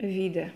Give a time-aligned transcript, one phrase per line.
[0.00, 0.54] A vida.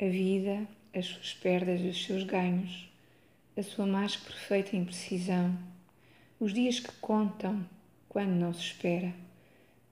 [0.00, 2.90] A vida, as suas perdas os seus ganhos,
[3.56, 5.56] a sua mais perfeita imprecisão,
[6.40, 7.64] os dias que contam
[8.08, 9.14] quando não se espera,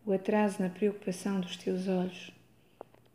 [0.04, 2.32] o atraso na preocupação dos teus olhos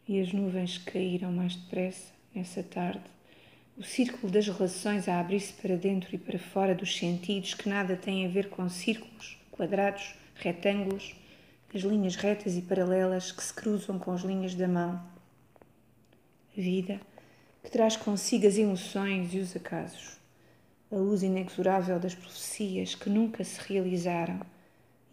[0.08, 3.04] e as nuvens que caíram mais depressa nessa tarde,
[3.78, 7.98] o círculo das relações a abrir-se para dentro e para fora dos sentidos que nada
[7.98, 11.14] têm a ver com círculos, quadrados, retângulos
[11.74, 15.02] as linhas retas e paralelas que se cruzam com as linhas da mão.
[16.58, 17.00] A vida
[17.64, 20.18] que traz consigo as emoções e os acasos,
[20.92, 24.40] a luz inexorável das profecias que nunca se realizaram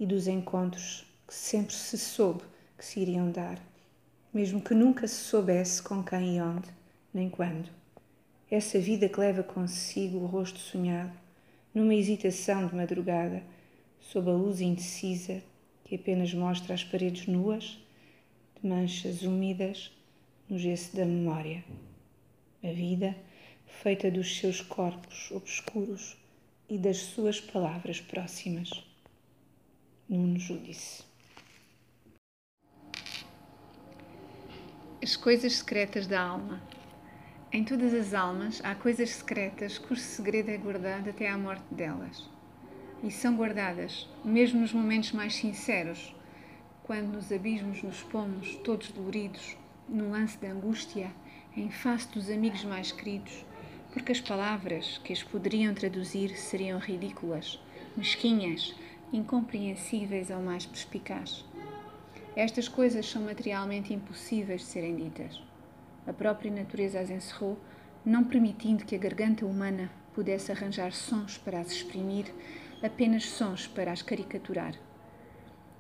[0.01, 2.43] e dos encontros que sempre se soube
[2.79, 3.59] que se iriam dar,
[4.33, 6.69] mesmo que nunca se soubesse com quem e onde,
[7.13, 7.69] nem quando.
[8.51, 11.13] Essa vida que leva consigo o rosto sonhado,
[11.75, 13.43] numa hesitação de madrugada,
[14.01, 15.43] sob a luz indecisa
[15.87, 17.79] que apenas mostra as paredes nuas,
[18.61, 19.93] de manchas úmidas
[20.49, 21.65] no gesso da memória.
[22.63, 23.17] A vida
[23.67, 26.17] feita dos seus corpos obscuros
[26.69, 28.69] e das suas palavras próximas.
[30.09, 31.05] Nuno Júdice.
[35.01, 36.61] As coisas secretas da alma.
[37.53, 42.36] Em todas as almas há coisas secretas cujo segredo é guardado até à morte delas
[43.07, 46.13] e são guardadas, mesmo nos momentos mais sinceros,
[46.83, 49.57] quando nos abismos nos pomos, todos doloridos,
[49.89, 51.13] num lance de angústia,
[51.57, 53.45] em face dos amigos mais queridos,
[53.93, 57.63] porque as palavras que as poderiam traduzir seriam ridículas,
[57.97, 58.75] mesquinhas,
[59.13, 61.45] incompreensíveis ao mais perspicaz.
[62.35, 65.41] Estas coisas são materialmente impossíveis de serem ditas.
[66.09, 67.57] A própria natureza as encerrou,
[68.05, 72.27] não permitindo que a garganta humana pudesse arranjar sons para as exprimir
[72.83, 74.75] apenas sons para as caricaturar.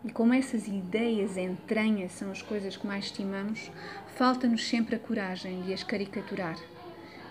[0.05, 3.71] E como essas ideias entranhas são as coisas que mais estimamos,
[4.15, 6.57] falta-nos sempre a coragem de as caricaturar.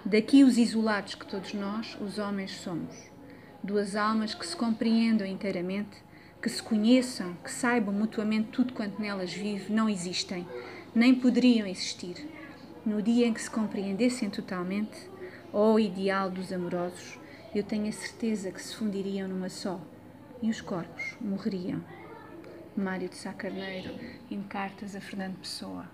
[0.04, 2.96] Daqui os isolados que todos nós, os homens, somos.
[3.64, 5.98] Duas almas que se compreendam inteiramente,
[6.42, 10.46] que se conheçam, que saibam mutuamente tudo quanto nelas vive, não existem,
[10.94, 12.28] nem poderiam existir.
[12.86, 15.10] No dia em que se compreendessem totalmente,
[15.52, 17.18] ó oh ideal dos amorosos,
[17.58, 19.80] eu tenho a certeza que se fundiriam numa só
[20.42, 21.82] e os corpos morreriam.
[22.76, 23.98] Mário de Sá Carneiro,
[24.30, 25.90] em cartas a Fernando Pessoa.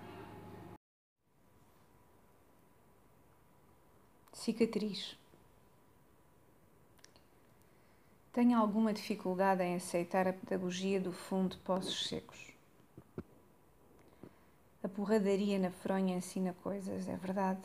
[4.32, 5.16] Cicatriz.
[8.32, 12.50] Tenho alguma dificuldade em aceitar a pedagogia do fundo de poços secos.
[14.82, 17.62] A porradaria na fronha ensina coisas, é verdade,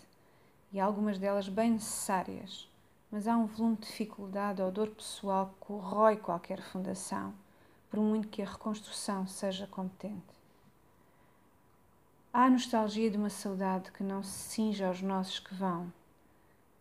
[0.72, 2.70] e algumas delas bem necessárias
[3.12, 7.34] mas há um volume de dificuldade ou dor pessoal que corrói qualquer fundação,
[7.90, 10.36] por muito que a reconstrução seja competente.
[12.34, 15.92] Há a nostalgia de uma saudade que não se cinge aos nossos que vão,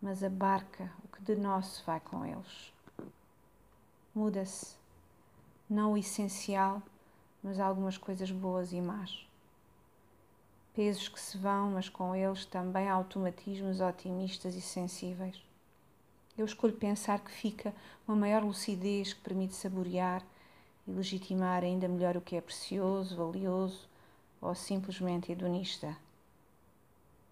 [0.02, 2.72] mas abarca o que de nosso vai com eles.
[4.12, 4.76] Muda-se,
[5.70, 6.82] não o essencial,
[7.42, 9.26] mas algumas coisas boas e más.
[10.74, 15.46] Pesos que se vão, mas com eles também automatismos otimistas e sensíveis
[16.38, 17.74] eu escolho pensar que fica
[18.06, 20.22] uma maior lucidez que permite saborear
[20.86, 23.88] e legitimar ainda melhor o que é precioso, valioso
[24.40, 25.96] ou simplesmente hedonista.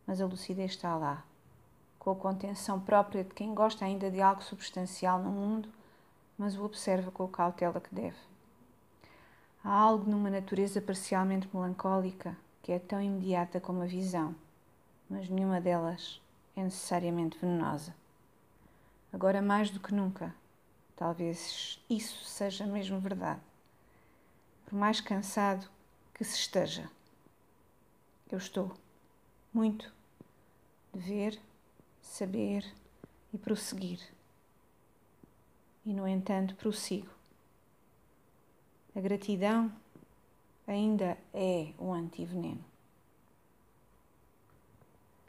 [0.07, 1.23] Mas a lucidez está lá,
[1.99, 5.69] com a contenção própria de quem gosta ainda de algo substancial no mundo,
[6.39, 8.19] mas o observa com a cautela que deve.
[9.63, 14.35] Há algo numa natureza parcialmente melancólica que é tão imediata como a visão,
[15.09, 16.21] mas nenhuma delas
[16.57, 17.95] é necessariamente venenosa
[19.15, 20.35] agora mais do que nunca.
[20.97, 23.41] Talvez isso seja mesmo verdade.
[24.67, 25.69] Por mais cansado
[26.13, 26.91] que se esteja,
[28.31, 28.77] eu estou
[29.53, 29.93] muito
[30.93, 31.41] de ver,
[32.03, 32.65] saber
[33.33, 34.01] e prosseguir.
[35.87, 37.11] E, no entanto, prossigo.
[38.97, 39.73] A gratidão
[40.67, 42.65] ainda é um antiveneno.